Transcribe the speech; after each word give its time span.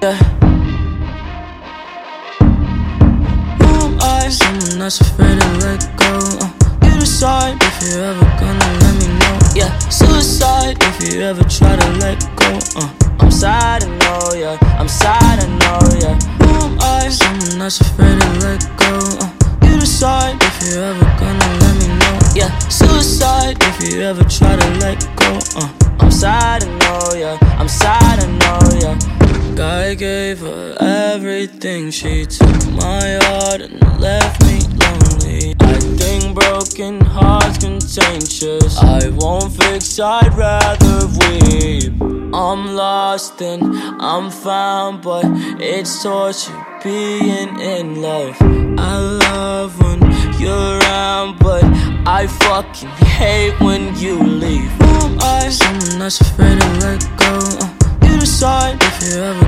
Yeah. 0.00 0.16
Mom, 3.58 3.98
I'm 4.00 4.30
someone 4.30 4.78
that's 4.78 5.00
afraid 5.00 5.40
to 5.40 5.48
let 5.58 5.90
go. 5.96 6.38
Uh, 6.38 6.52
you 6.84 7.00
decide 7.00 7.56
if 7.60 7.82
you're 7.82 8.04
ever 8.04 8.24
gonna 8.38 8.78
let 8.78 8.94
me 8.94 9.08
know. 9.18 9.38
Yeah, 9.56 9.76
suicide 9.88 10.76
if 10.82 11.02
you 11.02 11.22
ever 11.22 11.42
try 11.42 11.74
to 11.74 11.90
let 11.98 12.20
go. 12.36 12.60
Uh, 12.76 12.88
I'm 13.18 13.30
sad, 13.32 13.82
I 13.82 13.88
know, 13.98 14.34
yeah. 14.34 14.56
I'm 14.78 14.86
sad, 14.86 15.42
I 15.42 15.48
know, 15.58 15.80
yeah. 15.98 16.16
Mom, 16.46 16.78
I'm 16.80 17.10
someone 17.10 17.58
that's 17.58 17.80
afraid 17.80 18.20
to 18.20 18.28
let 18.38 18.62
go. 18.76 18.94
Uh, 19.18 19.32
you 19.66 19.80
decide 19.80 20.36
if 20.40 20.70
you're 20.70 20.84
ever 20.84 21.04
gonna 21.18 21.58
let 21.58 21.74
me 21.80 21.88
know. 21.98 22.18
Yeah, 22.36 22.56
suicide 22.68 23.56
if 23.62 23.82
you 23.82 24.02
ever 24.02 24.22
try 24.22 24.54
to 24.54 24.68
let 24.78 25.00
go. 25.16 25.40
Uh, 25.56 25.68
I'm 25.98 26.12
sad, 26.12 26.62
I 26.62 26.66
know, 26.78 27.14
yeah. 27.18 27.38
I'm 27.58 27.66
sad, 27.66 28.22
I 28.22 28.26
know, 28.38 28.78
yeah. 28.78 29.17
I 29.60 29.94
gave 29.94 30.38
her 30.40 30.76
everything. 30.80 31.90
She 31.90 32.26
took 32.26 32.66
my 32.72 33.18
heart 33.22 33.60
and 33.60 34.00
left 34.00 34.40
me 34.44 34.60
lonely. 34.78 35.54
I 35.60 35.78
think 35.98 36.34
broken 36.34 37.00
hearts 37.00 37.58
contagious. 37.58 38.78
I 38.78 39.08
won't 39.08 39.52
fix, 39.52 39.98
I'd 39.98 40.32
rather 40.34 41.06
weep. 41.18 41.92
I'm 42.32 42.76
lost 42.76 43.40
and 43.42 43.62
I'm 44.00 44.30
found, 44.30 45.02
but 45.02 45.24
it's 45.60 46.02
torture 46.02 46.66
being 46.84 47.58
in 47.58 48.00
love. 48.00 48.36
I 48.40 48.96
love 48.98 49.80
when 49.80 50.00
you're 50.40 50.78
around, 50.78 51.38
but 51.40 51.64
I 52.06 52.26
fucking 52.26 52.88
hate 53.18 53.58
when 53.60 53.96
you 53.96 54.22
leave. 54.22 54.70
Who 54.70 55.06
am 55.06 55.18
I? 55.20 55.48
Someone 55.48 55.98
that's 55.98 56.20
afraid 56.20 56.60
to 56.60 56.68
let 56.78 57.00
go. 57.16 57.38
Uh, 57.60 57.74
you 58.06 58.20
decide 58.20 58.76
if 58.80 59.14
you're 59.14 59.24
ever 59.24 59.47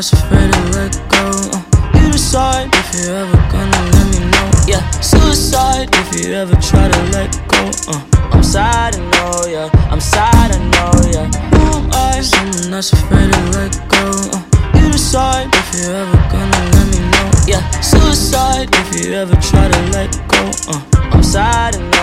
Someone 0.00 0.12
that's 0.12 0.12
afraid 0.12 0.52
to 0.52 0.78
let 0.78 0.92
go. 1.10 1.28
Uh, 1.52 2.00
you 2.00 2.12
decide 2.12 2.68
if 2.72 2.88
you're 2.94 3.16
ever 3.16 3.36
gonna 3.52 3.90
let 3.92 4.06
me 4.08 4.20
know. 4.30 4.50
Yeah, 4.66 4.88
suicide 5.00 5.90
if 5.92 6.18
you 6.18 6.32
ever 6.32 6.56
try 6.56 6.88
to 6.88 7.02
let 7.12 7.30
go. 7.48 7.70
Uh, 7.86 8.00
I'm 8.32 8.42
sad, 8.42 8.96
I 8.96 9.00
know, 9.12 9.46
yeah. 9.46 9.68
I'm 9.90 10.00
sad, 10.00 10.52
I 10.52 10.58
know, 10.72 10.92
yeah. 11.12 11.28
Who 11.52 11.76
am 11.76 11.90
I? 11.92 12.20
Someone 12.22 12.70
that's 12.70 12.92
afraid 12.94 13.30
to 13.30 13.40
let 13.52 13.76
go. 13.88 14.06
Uh, 14.32 14.80
you 14.80 14.90
decide 14.90 15.48
if 15.52 15.68
you're 15.76 15.94
ever 15.94 16.16
gonna 16.32 16.70
let 16.72 16.86
me 16.92 17.00
know. 17.12 17.30
Yeah, 17.46 17.62
suicide 17.80 18.70
if 18.72 19.04
you 19.04 19.12
ever 19.12 19.36
try 19.36 19.68
to 19.68 19.80
let 19.92 20.10
go. 20.28 20.50
Uh, 20.68 20.80
I'm 21.12 21.22
sad, 21.22 21.76
I 21.76 21.78
know, 21.78 21.99